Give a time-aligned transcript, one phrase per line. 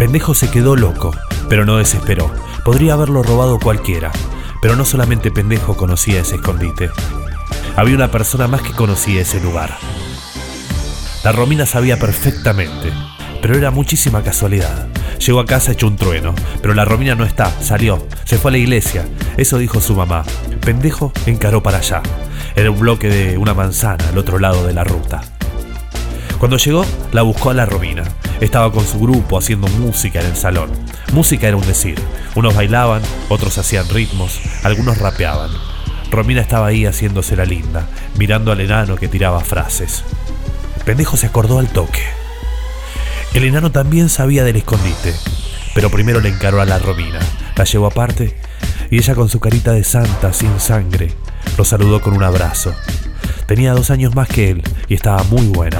[0.00, 1.14] Pendejo se quedó loco,
[1.50, 2.30] pero no desesperó.
[2.64, 4.10] Podría haberlo robado cualquiera,
[4.62, 6.88] pero no solamente Pendejo conocía ese escondite.
[7.76, 9.76] Había una persona más que conocía ese lugar.
[11.22, 12.94] La Romina sabía perfectamente,
[13.42, 14.88] pero era muchísima casualidad.
[15.18, 18.52] Llegó a casa hecho un trueno, pero la Romina no está, salió, se fue a
[18.52, 19.06] la iglesia.
[19.36, 20.24] Eso dijo su mamá.
[20.62, 22.00] Pendejo encaró para allá.
[22.56, 25.20] Era un bloque de una manzana al otro lado de la ruta.
[26.38, 28.04] Cuando llegó, la buscó a la Romina.
[28.40, 30.70] Estaba con su grupo haciendo música en el salón.
[31.12, 32.00] Música era un decir.
[32.34, 35.50] Unos bailaban, otros hacían ritmos, algunos rapeaban.
[36.10, 37.86] Romina estaba ahí haciéndose la linda,
[38.16, 40.04] mirando al enano que tiraba frases.
[40.86, 42.02] Pendejo se acordó al toque.
[43.34, 45.14] El enano también sabía del escondite,
[45.74, 47.20] pero primero le encaró a la Romina,
[47.54, 48.36] la llevó aparte
[48.90, 51.12] y ella con su carita de santa sin sangre
[51.56, 52.74] lo saludó con un abrazo.
[53.46, 55.78] Tenía dos años más que él y estaba muy buena.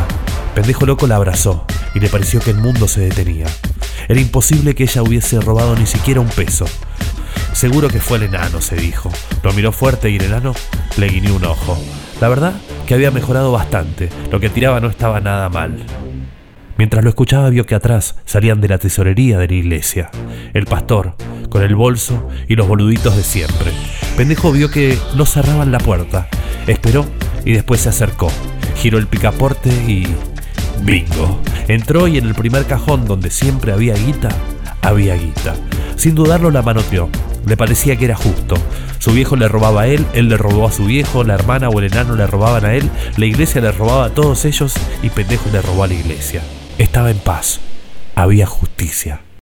[0.54, 3.47] Pendejo loco la abrazó y le pareció que el mundo se detenía.
[4.09, 6.66] Era imposible que ella hubiese robado ni siquiera un peso.
[7.52, 9.10] Seguro que fue el enano, se dijo.
[9.43, 10.55] Lo miró fuerte y el enano
[10.97, 11.79] le guiñó un ojo.
[12.21, 12.55] La verdad
[12.87, 14.09] que había mejorado bastante.
[14.30, 15.77] Lo que tiraba no estaba nada mal.
[16.77, 20.10] Mientras lo escuchaba vio que atrás salían de la tesorería de la iglesia.
[20.54, 21.15] El pastor,
[21.51, 23.73] con el bolso y los boluditos de siempre.
[24.16, 26.29] Pendejo vio que no cerraban la puerta.
[26.66, 27.04] Esperó
[27.45, 28.32] y después se acercó.
[28.77, 30.07] Giró el picaporte y
[30.82, 31.41] Bingo.
[31.71, 34.30] Entró y en el primer cajón donde siempre había guita,
[34.82, 35.54] había guita.
[35.95, 37.09] Sin dudarlo la manoteó.
[37.46, 38.57] Le parecía que era justo.
[38.99, 41.79] Su viejo le robaba a él, él le robó a su viejo, la hermana o
[41.79, 45.48] el enano le robaban a él, la iglesia le robaba a todos ellos y pendejo
[45.52, 46.43] le robó a la iglesia.
[46.76, 47.60] Estaba en paz.
[48.16, 49.21] Había justicia.